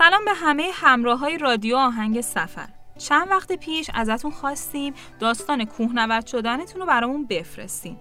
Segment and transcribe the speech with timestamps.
[0.00, 2.68] سلام به همه همراه های رادیو آهنگ سفر.
[2.98, 7.96] چند وقت پیش ازتون خواستیم داستان کوهنورد شدنتون رو برامون بفرستین.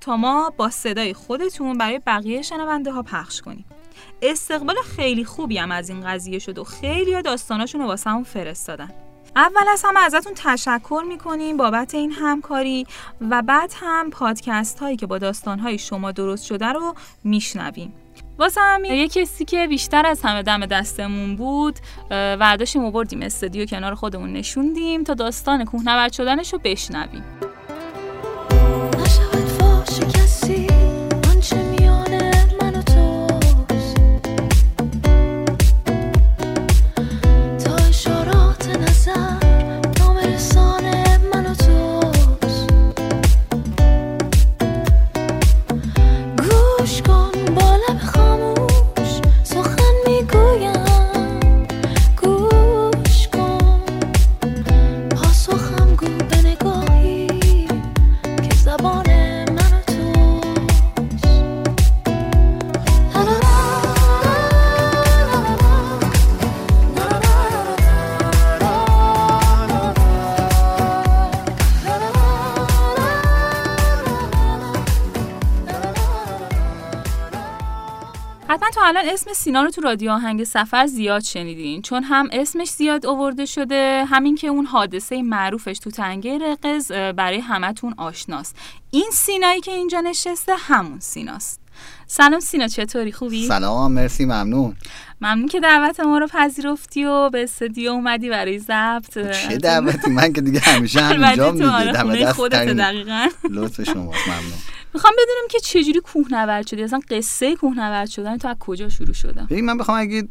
[0.00, 3.64] تا ما با صدای خودتون برای بقیه شنونده ها پخش کنیم.
[4.22, 8.90] استقبال خیلی خوبی هم از این قضیه شد و خیلی داستاناشون رو واسه همون فرستادن.
[9.36, 12.86] اول از همه ازتون تشکر می‌کنیم بابت این همکاری
[13.30, 16.94] و بعد هم پادکست هایی که با داستان های شما درست شده رو
[17.24, 18.01] میشنویم.
[18.38, 18.92] واسه همین.
[18.92, 21.78] یه کسی که بیشتر از همه دم دستمون بود
[22.10, 24.32] ورداشیم و بردیم استودیو کنار خودمون.
[24.32, 27.24] نشوندیم تا داستان کوهنورد شدنش رو بشنویم.
[78.84, 83.46] الان اسم سینا رو تو رادیو آهنگ سفر زیاد شنیدین چون هم اسمش زیاد آورده
[83.46, 88.56] شده همین که اون حادثه معروفش تو تنگه رقز برای همتون آشناست.
[88.90, 91.60] این سینایی که اینجا نشسته همون سیناست.
[92.06, 94.76] سلام سینا چطوری؟ خوبی؟ سلام مرسی ممنون.
[95.20, 99.14] ممنون که دعوت ما رو پذیرفتی و به استودیو اومدی برای ضبط.
[99.48, 103.28] چه دعوتی؟ من که دیگه همیشه همینجا میگه آره، دعوت خودت دقیقاً.
[103.50, 104.58] لطف شما ممنون.
[104.94, 109.42] می‌خوام بدونم که چجوری کوهنورد شدی؟ اصلا قصه کوهنورد شدن تو از کجا شروع شده؟
[109.42, 110.28] ببین من بخوام اگه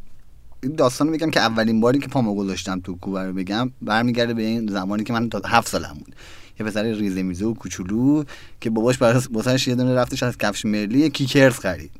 [0.77, 4.67] داستان بگم که اولین باری که پامو گذاشتم تو کوه رو بگم برمیگرده به این
[4.67, 6.16] زمانی که من تا هفت سالم بود.
[6.59, 8.23] یه پسر ریزه میزه و کوچولو
[8.61, 11.91] که باباش برای واسش یه دونه رفتش از کفش ملی کیکرز خرید.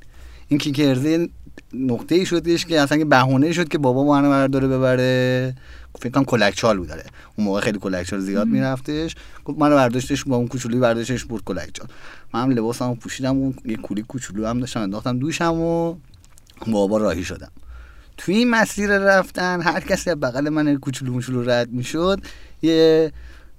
[0.48, 1.28] این کیکرز
[1.74, 5.56] نقطه ای شدش که اصلا بهونه شد که بابا منو برداره ببره.
[6.00, 7.04] فکر کنم کلکچال بود داره.
[7.36, 9.16] اون موقع خیلی کلکچال زیاد میرفتش.
[9.46, 11.88] گفت منو برداشتش با اون کوچولی برداشتش برد کلکچال.
[12.34, 15.96] من هم لباسمو پوشیدم و یه کولی کوچولو هم داشتم انداختم دوشم و
[16.68, 17.52] بابا راهی شدم.
[18.18, 22.22] توی این مسیر رفتن هر کسی از بغل من کوچولو موچولو رد می‌شد
[22.62, 23.12] یه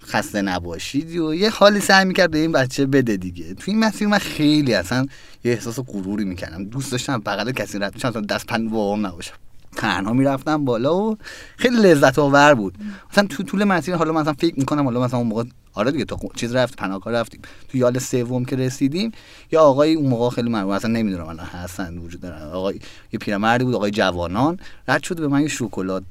[0.06, 3.54] خسته نباشید و یه حالی سعی می‌کرد به این بچه بده دیگه.
[3.54, 5.06] توی این مسیر من خیلی اصلا
[5.44, 6.64] یه احساس غروری می‌کردم.
[6.64, 9.34] دوست داشتم بغل کسی رد میشم دست پند بابام نباشم
[9.76, 11.18] تنها می‌رفتم بالا و
[11.56, 12.74] خیلی لذت آور بود.
[13.12, 15.44] مثلا تو طول مسیر حالا مثلا فکر می‌کنم حالا مثلا اون موقع
[15.74, 17.40] آره دیگه تو چیز رفت پناهگاه رفتیم.
[17.68, 19.12] تو یال سوم که رسیدیم
[19.52, 22.42] یا آقای اون موقع خیلی معروف اصلا نمی‌دونم الان هستن وجود دارن.
[22.42, 22.80] آقای
[23.12, 24.58] یه پیرمردی بود آقای جوانان.
[24.88, 26.02] رد شد به من یه شکلات.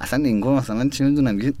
[0.00, 1.54] اصلا انگار مثلا چه می‌دونم یه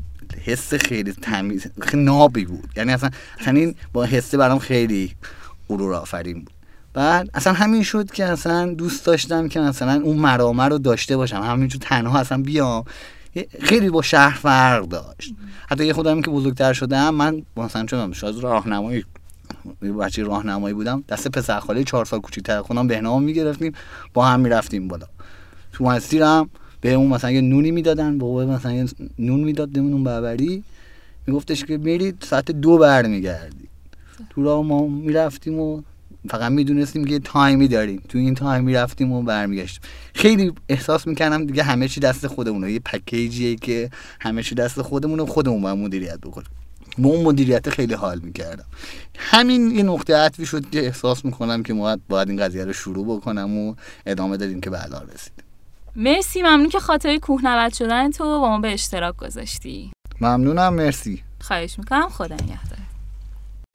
[0.44, 2.68] حس خیلی تمیز خیلی نابی بود.
[2.76, 3.10] یعنی اصلا
[3.40, 5.14] اصلا این با حسه برام خیلی
[5.68, 6.57] غرور آفرین بود.
[6.94, 11.40] بعد اصلا همین شد که اصلا دوست داشتم که مثلا اون مرامه رو داشته باشم.
[11.40, 12.84] همینجور تنها اصلا بیام.
[13.60, 15.34] خیلی با شهر فرق داشت.
[15.68, 19.04] حتی یه خودم که بزرگتر شدم من مثلا چون شاید راهنمایی
[20.00, 21.04] بچه راهنمایی بودم.
[21.08, 23.72] دست پسر خاله چهار سال کوچیک‌تر خودم بهنام می‌گرفتیم.
[24.14, 25.06] با هم می‌رفتیم بالا.
[25.72, 26.50] تو مسیرم
[26.80, 28.18] به اون مثلا یه نونی می‌دادن.
[28.18, 28.86] بابا مثلا یه
[29.18, 30.64] نون می‌داد اون بربری.
[31.26, 33.68] میگفتش که میرید ساعت دو برمیگردی.
[34.30, 35.82] تو راه ما می‌رفتیم و
[36.28, 38.02] فقط می‌دونستیم که تایمی داریم.
[38.08, 39.80] تو این تایم می‌رفتیم و برمیگشتیم.
[40.14, 42.72] خیلی احساس می‌کردم دیگه همه چی دست خودمونه.
[42.72, 43.90] یه پکیجیه که
[44.20, 46.48] همه چی دست خودمونه خودمون باید مدیریت بکنیم.
[46.98, 48.64] با اون مدیریت خیلی حال می‌کردم.
[49.16, 53.16] همین یه نقطه عطفی شد که احساس می‌کنم که باید, باید این قضیه رو شروع
[53.16, 53.74] بکنم و
[54.06, 55.44] ادامه دادیم که به الان رسیدیم
[55.96, 56.42] مرسی.
[56.42, 59.92] ممنون که خاطر کوهنورد شدن تو با ما به اشتراک گذاشتی.
[60.20, 60.74] ممنونم.
[60.74, 61.22] مرسی.
[61.40, 62.08] خواهش می‌کنم.
[62.08, 62.78] خدا نگهدار.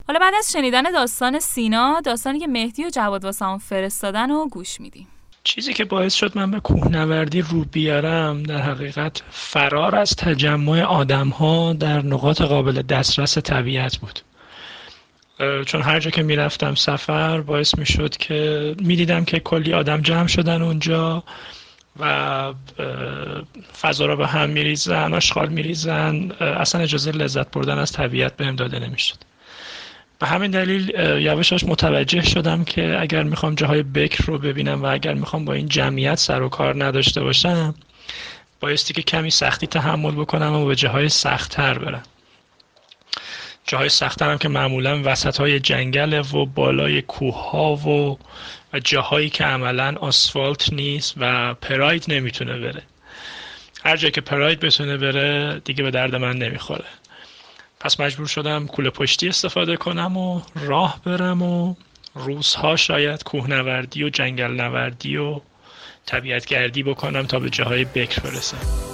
[0.07, 4.81] حالا بعد از شنیدن داستان سینا داستانی که مهدی و جواد واسه فرستادن و گوش
[4.81, 5.07] میدیم.
[5.43, 11.29] چیزی که باعث شد من به کوهنوردی رو بیارم در حقیقت فرار از تجمع آدم
[11.29, 14.19] ها در نقاط قابل دسترس طبیعت بود.
[15.65, 20.61] چون هر جا که می‌رفتم سفر باعث می‌شد که می‌دیدم که کلی آدم جمع شدن
[20.61, 21.23] اونجا
[21.99, 22.53] و
[23.81, 28.79] فضا رو به هم میریزن آشغال میریزن اصلا اجازه لذت بردن از طبیعت بهم داده
[28.79, 29.15] نمی‌شد.
[30.23, 35.13] به همین دلیل یواشاش متوجه شدم که اگر می‌خوام جاهای بکر رو ببینم و اگر
[35.13, 37.75] می‌خوام با این جمعیت سر و کار نداشته باشم
[38.59, 42.03] بایستی که کمی سختی تحمل بکنم و به جاهای سختتر برم.
[43.67, 48.17] جاهای سختتر هم که معمولا وسط های جنگل و بالای کوه ها و
[48.73, 52.83] و جاهایی که عملا آسفالت نیست و پراید نمی‌تونه بره.
[53.85, 56.85] هر جایی که پراید بتونه بره دیگه به درد من نمی‌خوره.
[57.83, 61.75] پس مجبور شدم کوله پشتی استفاده کنم و راه برم و
[62.15, 65.41] روزها شاید کوهنوردی و جنگل نوردی و
[66.05, 68.92] طبیعت گردی بکنم تا به جاهای بکر برسم.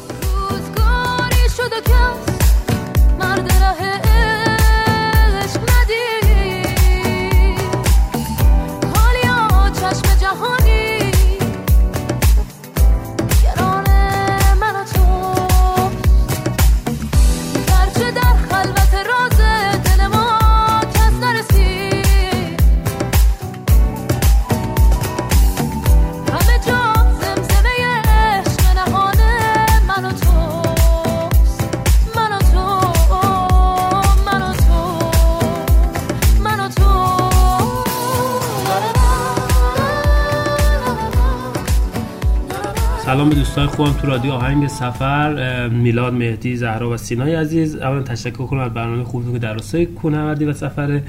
[43.20, 47.76] سلام به دوستان خوبم تو رادیو آهنگ سفر میلاد مهدی زهرا و سینای عزیز.
[47.76, 51.04] اولا تشکر کنم از برنامه خوبی که در راستای کوهنوردی و سفره.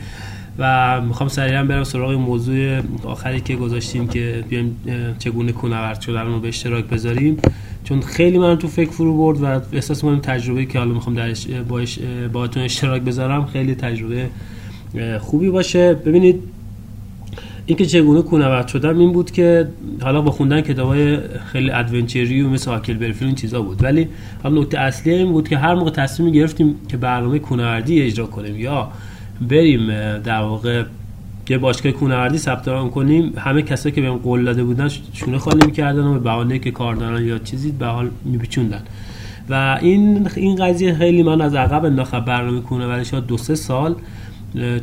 [0.58, 4.76] و می‌خوام سریعا برم سراغ موضوع آخری که گذاشتیم که بیایم
[5.18, 7.36] چگونه کوهنورد شدن رو به اشتراک بذاریم.
[7.84, 11.46] چون خیلی من تو فکر فرو برد و احساس می‌کنم تجربه که حالا می‌خوام درش
[12.32, 14.28] با اشتراک بذارم خیلی تجربه
[15.20, 15.94] خوبی باشه.
[15.94, 16.42] ببینید
[17.66, 19.68] اینکه چگونه کوهنورد شدم این بود که
[20.02, 21.18] حالا با خوندن کتابای
[21.52, 23.84] خیلی ادونچری و مثل هاکل برفیل این چیزا بود.
[23.84, 24.08] ولی
[24.42, 28.60] حالا نکته اصلی این بود که هر موقع تصمیم گرفتیم که برنامه کوهنوردی اجرا کنیم
[28.60, 28.88] یا
[29.40, 30.84] بریم در واقع
[31.50, 35.66] یه باشگاه کوهنوردی ثبت نام کنیم همه کسایی که بهم قول داده بودن شونه خالی
[35.66, 38.82] می‌کردن و به بهانه که کار دارن یا چیزی به حال میپیچوندن.
[39.48, 42.14] و این این قضیه خیلی من از عقب انداخت.
[42.14, 43.94] برنامه کوهنوردی دو سه سال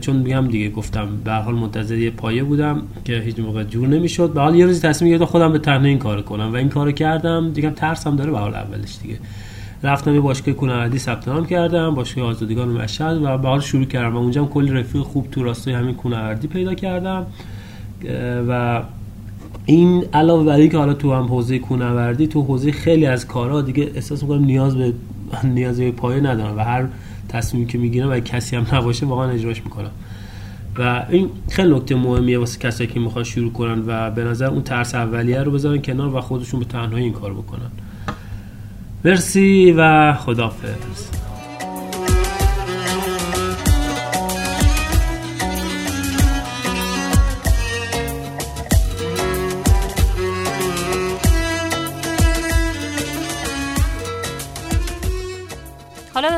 [0.01, 4.33] چون میگم دیگه گفتم به حال منتظر یه پایه بودم که هیچ موقع جور نمی‌شد.
[4.33, 6.91] به حال یه روزی تصمیم گرفتم خودم به تنها این کارو کنم و این کارو
[6.91, 7.51] کردم.
[7.51, 9.19] دیگه ترسم داره به حال اولش دیگه.
[9.83, 14.15] رفتم یه باشگاه کوهنوردی ثبت نام کردم باشگاه آزادگان مشهد و به حال شروع کردم
[14.15, 17.25] و اونجا هم کلی رفیق خوب تو راستای همین کوهنوردی پیدا کردم.
[18.49, 18.81] و
[19.65, 23.91] این علاوه بر اینکه حالا تو هم حوزه کوهنوردی تو حوزه خیلی از کارها دیگه
[23.95, 24.93] احساس می‌کنم نیاز به
[25.43, 26.85] نیاز به پایه ندارم و هر
[27.29, 29.91] تصمیمی که می‌گیرم و کسی هم نباشه واقعا اجراش می‌کنم.
[30.79, 34.63] و این خیلی نکته مهمیه واسه کسایی که می‌خوان شروع کنن و به نظر اون
[34.63, 37.71] ترس اولیه رو بذارن کنار و خودشون به تنهایی این کار بکنن.
[39.06, 41.26] مرسی و خدافظ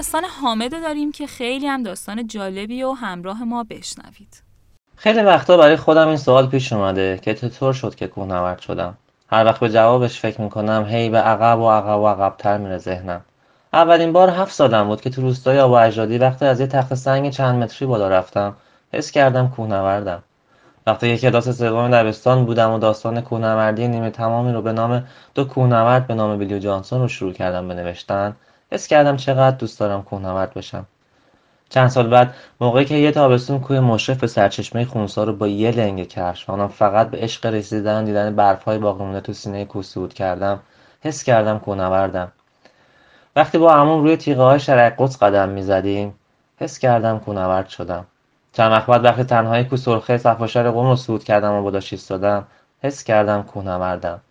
[0.09, 4.43] داستان حامده داریم که خیلی هم داستان جالبی و همراه ما بشنوید.
[4.95, 8.97] خیلی وقتا برای خودم این سوال پیش اومده که چطور شد که کوهنورد شدم؟
[9.31, 13.21] هر وقت به جوابش فکر می‌کنم هی به عقب و عقب و عقبتر میره ذهنم.
[13.73, 17.29] اولین بار هفت سالم بود که تو روستای آب اجدادی وقتی از یه تخت سنگ
[17.29, 18.55] چند متری بالا رفتم
[18.93, 20.23] حس کردم کوهنوردم.
[20.87, 25.03] وقتی یک کلاس سوم دبستان بودم و داستان کوهنوردی نیمه تمامی رو به نام
[25.35, 28.35] دو کوهنورد به نام بیلیو جانسون رو شروع کردم به نوشتن
[28.71, 30.85] حس کردم چقدر دوست دارم کوهنورد بشم.
[31.69, 35.71] چند سال بعد موقعی که یه تابستون کوه مشرف به سرچشمه خونسا رو با یه
[35.71, 40.13] لنگ کفش آنم فقط به عشق رسیدن دیدن برفهای باقی مونده تو سینه کوه صعود
[40.13, 40.59] کردم
[41.01, 42.31] حس کردم کوهنوردم
[43.35, 46.13] وقتی با عموم روی تیغه های شرق قدس قدم می‌زدیم
[46.57, 48.05] حس کردم کوهنورد شدم.
[48.53, 52.47] چند وقت بعد وقتی تنهایی کو سرخه صفاشر قم رو صعود کردم و باداش ایستادم
[52.83, 54.21] حس کردم کوهنوردم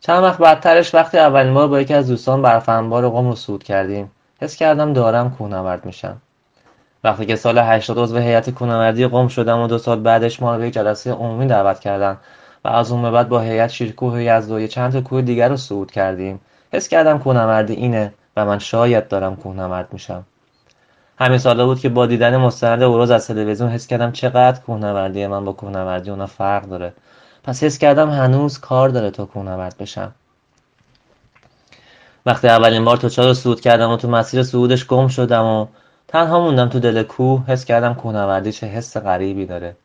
[0.00, 3.62] چند وقت بعدترش وقتی اولین بار با یکی از دوستان برف انبار قم رو صعود
[3.62, 6.16] کردیم حس کردم دارم کوهنورد میشم.
[7.04, 10.60] وقتی که سال 80 عضو هیئت کوهنوردی قم شدم و دو سال بعدش ما رو
[10.60, 12.16] به یک جلسه عمومی دعوت کردن
[12.64, 15.56] و از اون به بعد با هیئت شیرکوه یزد و چند تا کوه دیگر رو
[15.56, 16.40] صعود کردیم.
[16.72, 20.24] حس کردم کوهنوردی اینه و من شاید دارم کوهنورد میشم.
[21.18, 25.44] همین سالا بود که با دیدن مستند اوروز از تلویزیون حس کردم چقدر کوهنوردی من
[25.44, 26.92] با کوهنوردی اونا فرق داره.
[27.44, 30.12] پس حس کردم هنوز کار داره تا کوهنورد بشم.
[32.26, 35.66] وقتی اولین بار توچال رو صعود کردم و تو مسیر صعودش گم شدم و
[36.08, 39.76] تنها موندم تو دل کوه حس کردم کوهنوردی چه حس غریبی داره.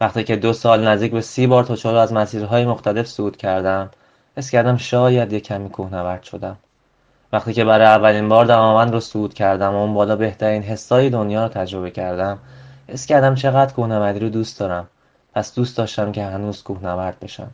[0.00, 3.90] وقتی که دو سال نزدیک به سی بار توچال از مسیرهای مختلف صعود کردم
[4.36, 6.56] حس کردم شاید یه کمی کوهنورد شدم.
[7.32, 11.42] وقتی که برای اولین بار دماوند رو صعود کردم و اون بالا بهترین حسای دنیا
[11.42, 12.38] رو تجربه کردم
[12.88, 14.88] حس کردم چقدر کوهنوردی رو دوست دارم.
[15.34, 17.50] پس دوست داشتم که هنوز کوهنورد بشم.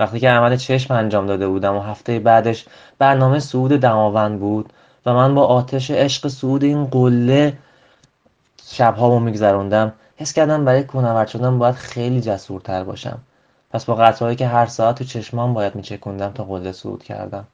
[0.00, 2.66] وقتی که عمل چشم انجام داده بودم و هفته بعدش
[2.98, 4.72] برنامه صعود دماوند بود
[5.06, 7.58] و من با آتش عشق صعود این قله
[8.66, 13.18] شبهامو میگذروندم حس کردم برای کوهنورد شدن باید خیلی جسورتر باشم.
[13.70, 17.44] پس با قطرهایی که هر ساعت تو چشمام باید میچکوندم تا قله صعود کردم.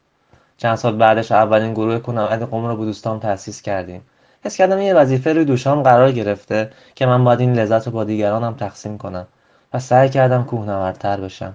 [0.57, 4.03] چند سال بعدش اولین گروه کوهنورد قم رو با دوستام تأسیس کردیم.
[4.45, 8.05] حس کردم یه وظیفه روی دوشام قرار گرفته که من باید این لذت رو با
[8.05, 9.27] دیگرانم تقسیم کنم
[9.75, 11.55] و سعی کردم کوهنوردتر بشم.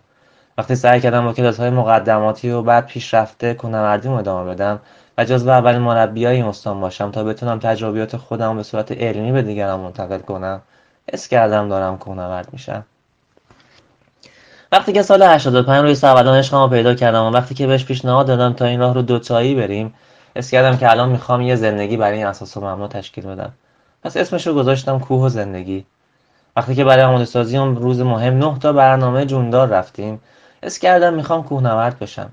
[0.57, 4.79] وقتی سعی کردم با کلاس های مقدماتی و بعد پیشرفته کوهنوردیم ادامه بدم
[5.17, 9.41] و جزو اولین مربیای این استان باشم تا بتونم تجربیات خودم به صورت علمی به
[9.41, 10.61] دیگران منتقل کنم
[11.13, 12.85] حس کردم دارم کوهنورد میشم.
[14.71, 18.53] وقتی که سال 85 روی سبدان عشقمو پیدا کردم و وقتی که بهش پیشنهاد دادم
[18.53, 19.93] تا این راه رو دوتایی بریم
[20.35, 23.51] حس کردم که الان می‌خوام یه زندگی برای این اساس و مبنا تشکیل بدم.
[24.03, 25.85] پس اسمش رو گذاشتم کوه و زندگی.
[26.55, 30.19] وقتی که برای آماده سازی اون روز مهم نه تا برنامه جوندار رفتیم
[30.63, 32.29] حس کردم می‌خوام کوهنورد بشم.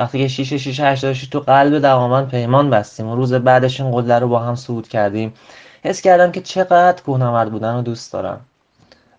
[0.00, 4.18] وقتی که 6 6 86 تو قلب دوامند پیمان بستیم و روز بعدش این قله
[4.18, 5.34] رو با هم صعود کردیم
[5.82, 8.40] حس کردم که چقدر کوهنورد بودن رو دوست دارم.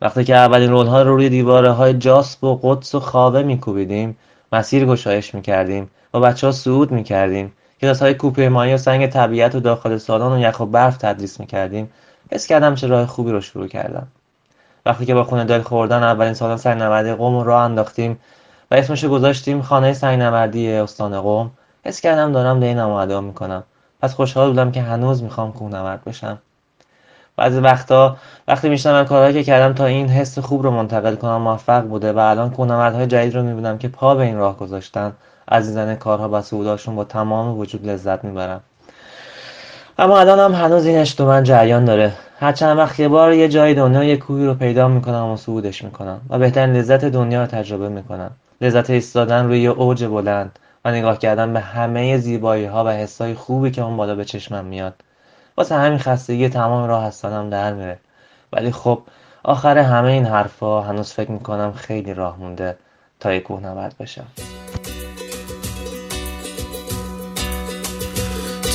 [0.02, 4.18] وقتی که اولین رولها رو روی دیواره های جاسب و قدس و خوابه میکوبیدیم
[4.52, 7.54] مسیر گشایش می‌کردیم و بچه ها صعود می‌کردیم.
[7.82, 11.40] کلاس های کوپه مایی و سنگ طبیعت و داخل سالن و یخ و برف تدریس
[11.40, 11.90] می‌کردیم.
[12.32, 14.08] حس کردم چه راه خوبی رو شروع کردم.
[14.86, 18.20] وقتی که با خونه دل خوردن اولین سالن سنگ نوردی قوم رو راه انداختیم
[18.72, 21.52] و اسمش گذاشتیم خانه سنگ نوردی استان قوم.
[21.86, 23.64] حس کردم دارم این ادام می‌کنم.
[24.02, 26.38] پس خوشحال بودم که هنوز می‌خوام کوهنورد بشم.
[27.36, 28.18] بعضی وقتا
[28.48, 32.20] وقتی میشنوم کارهایی که کردم تا این حس خوب رو منتقل کنم موفق بوده و
[32.20, 35.14] الان کوهنوردهای جدید رو می‌بینم که پا به این راه گذاشتن.
[35.50, 38.62] عزیزانه کارها و صعوداشون با تمام وجود لذت می‌برم.
[40.00, 42.14] اما الان هم هنوز این عشق من جریان داره.
[42.40, 45.84] هر چند وقت یه بار یه جای دنیا یه کوهی رو پیدا می‌کنم و صعودش
[45.84, 48.32] می‌کنم و بهترین لذت دنیا رو تجربه می‌کنم.
[48.62, 53.72] لذت ایستادن روی اوج بلند و نگاه کردن به همه زیبایی ها و حسای خوبی
[53.72, 54.94] که اون بالا به چشمم میاد.
[55.58, 57.98] واسه همین خستگی تمام راه هستانم در میره.
[58.54, 59.02] ولی خب
[59.44, 62.78] آخر همه این حرفا هنوز فکر می‌کنم خیلی راه مونده
[63.20, 64.26] تا یه کوهنورد بشم.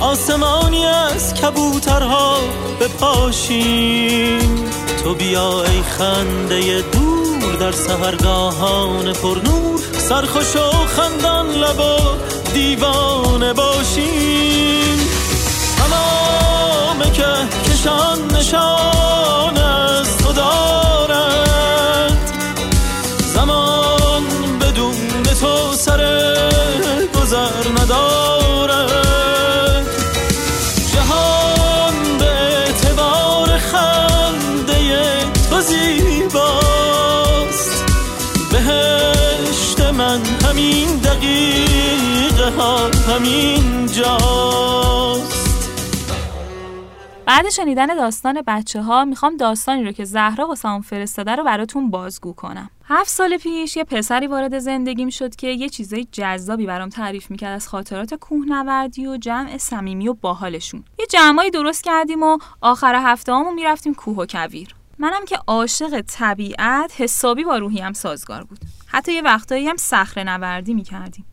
[0.00, 2.38] آسمانی از کبوترها
[2.80, 4.64] بپاشیم.
[5.04, 11.98] تو بیا ای خنده دور در سهرگاهان پرنور سرخوش و خندان لب و
[12.54, 15.08] دیوانه باشیم.
[15.76, 17.26] تمام که
[17.70, 18.95] کشان نشان
[42.50, 45.46] ها همین جاست
[47.26, 52.32] بعد شنیدن داستان بچه ها می‌خوام داستانی رو که زهرا واسه فرستاده رو براتون بازگو
[52.32, 52.70] کنم.
[52.84, 57.52] هفت سال پیش یه پسری وارد زندگیم شد که یه چیزای جذابی برام تعریف می‌کرد
[57.54, 60.84] از خاطرات کوهنوردی و جمع صمیمی و باحالشون.
[60.98, 64.68] یه جمعایی درست کردیم و آخر هفته هامو می‌رفتیم کوه و کویر.
[64.98, 68.58] منم که عاشق طبیعت حسابی با روحیم سازگار بود.
[68.86, 71.24] حتی یه وقتایی هم صخره نوردی می‌کردیم.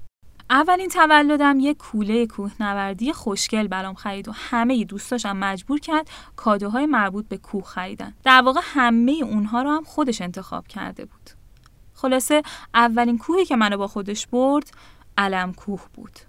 [0.49, 7.27] اولین تولدم یه کوله کوهنوردی خوشگل برام خرید و همه دوستاشم مجبور کرد کادوهای مربوط
[7.27, 8.13] به کوه خریدن.
[8.23, 11.29] در واقع همه اونها رو هم خودش انتخاب کرده بود.
[11.93, 14.71] خلاصه اولین کوهی که منو با خودش برد
[15.17, 16.19] علم کوه بود.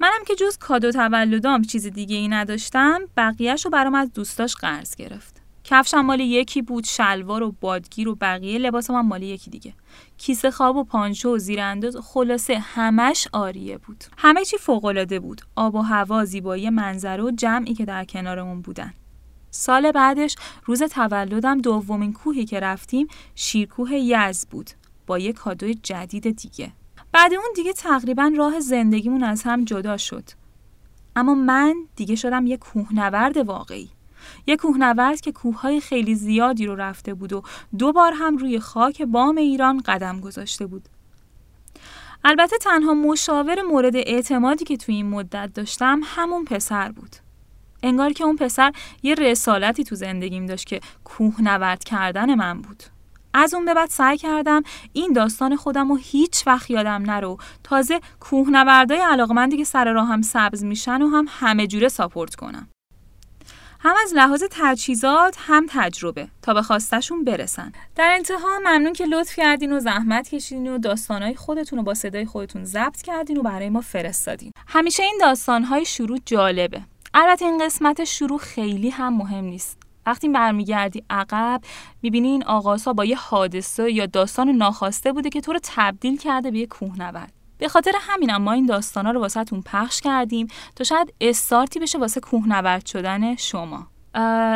[0.00, 4.94] منم که جز کادو تولدام چیز دیگه ای نداشتم بقیهش رو برام از دوستاش قرض
[4.96, 5.41] گرفت.
[5.64, 9.74] کفشم مال یکی بود شلوار و بادگیر و بقیه لباسم هم مال یکی دیگه.
[10.18, 14.04] کیسه خواب و پانچو و زیرانداز خلاصه همش آریه بود.
[14.18, 15.42] همه چی فوقالعاده بود.
[15.56, 18.94] آب و هوا زیبایی منظره و جمعی که در کنارمون بودن.
[19.50, 24.70] سال بعدش روز تولدم دومین کوهی که رفتیم شیرکوه یز بود.
[25.06, 26.72] با یه کادوی جدید دیگه.
[27.12, 30.24] بعد اون دیگه تقریبا راه زندگیمون از هم جدا شد.
[31.16, 33.90] اما من دیگه شدم یه کوهنورد واقعی.
[34.46, 37.42] یک کوهنورد که کوههای خیلی زیادی رو رفته بود و
[37.78, 40.88] دو بار هم روی خاک بام ایران قدم گذاشته بود.
[42.24, 47.16] البته تنها مشاور مورد اعتمادی که توی این مدت داشتم همون پسر بود.
[47.82, 52.82] انگار که اون پسر یه رسالتی تو زندگیم داشت که کوهنورد کردن من بود.
[53.34, 54.62] از اون به بعد سعی کردم
[54.92, 60.22] این داستان خودم رو هیچ وقت یادم نرو تازه کوهنوردای علاقمندی که سر راه هم
[60.22, 62.68] سبز میشن و هم همه جوره ساپورت کنم.
[63.84, 67.72] هم از لحاظ تجهیزات هم تجربه تا به خواستشون برسن.
[67.96, 72.26] در انتها ممنون که لطف کردین و زحمت کشیدین و داستانهای خودتون رو با صدای
[72.26, 74.52] خودتون ضبط کردین و برای ما فرستادین.
[74.66, 76.82] همیشه این داستانهای شروع جالبه.
[77.14, 79.78] البته این قسمت شروع خیلی هم مهم نیست.
[80.06, 81.60] وقتی برمیگردی عقب
[82.02, 86.50] می‌بینی این آغازها با یه حادثه یا داستان ناخواسته بوده که تو رو تبدیل کرده
[86.50, 87.41] به یه کوهنورد.
[87.62, 92.20] به خاطر همینم ما این داستانا رو واسهتون پخش کردیم تا شاید استارتی بشه واسه
[92.20, 93.86] کوهنورد شدن شما.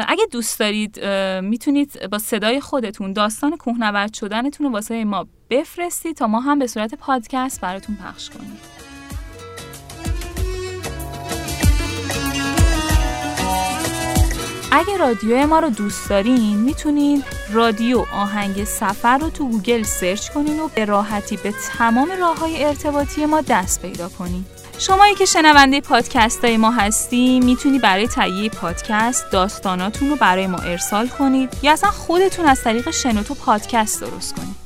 [0.08, 1.04] اگه دوست دارید
[1.42, 6.66] می‌تونید با صدای خودتون داستان کوهنورد شدنتون رو واسه ما بفرستید تا ما هم به
[6.66, 8.58] صورت پادکست براتون پخش کنیم.
[14.72, 17.22] اگه رادیو ما رو دوست دارین می‌تونین
[17.52, 22.64] رادیو آهنگ سفر رو تو گوگل search کنین و به راحتی به تمام راه های
[22.64, 24.44] ارتباطی ما دست پیدا کنین.
[24.78, 30.58] شمایی که شنونده پادکست های ما هستی می‌تونی برای تهیه پادکست داستاناتون رو برای ما
[30.58, 34.65] ارسال کنید یا اصلا خودتون از طریق شنوتو پادکست درست کنید.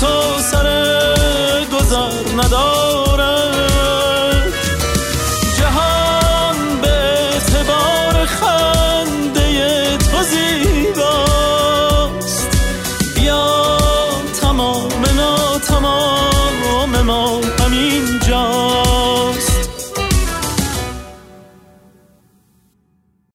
[0.00, 0.66] تو سر
[1.72, 3.07] گذر نداره